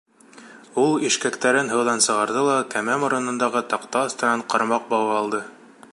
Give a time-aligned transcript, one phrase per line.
[0.83, 5.49] Ул ишкәктәрен һыуҙан сығарҙы ла кәмә моронондағы таҡта аҫтынан ҡармаҡ бауы алды.